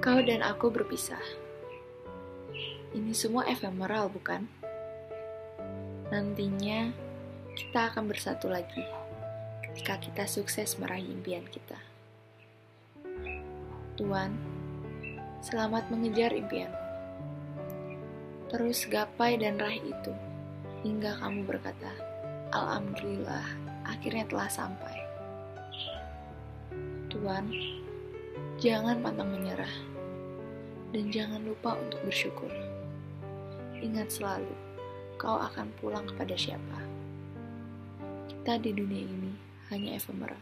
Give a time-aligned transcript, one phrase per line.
[0.00, 1.20] dan aku berpisah.
[2.96, 4.48] Ini semua efemeral, bukan?
[6.08, 6.88] Nantinya
[7.52, 8.80] kita akan bersatu lagi
[9.68, 11.76] ketika kita sukses meraih impian kita.
[14.00, 14.32] Tuhan,
[15.44, 16.80] selamat mengejar impianmu.
[18.48, 20.16] Terus gapai dan raih itu
[20.80, 21.92] hingga kamu berkata,
[22.56, 23.44] Alhamdulillah,
[23.84, 24.96] akhirnya telah sampai.
[27.12, 27.52] Tuhan,
[28.56, 29.90] jangan pantang menyerah,
[30.90, 32.50] dan jangan lupa untuk bersyukur.
[33.80, 34.52] Ingat selalu,
[35.16, 36.78] kau akan pulang kepada siapa.
[38.28, 39.32] Kita di dunia ini
[39.70, 40.40] hanya efemeral.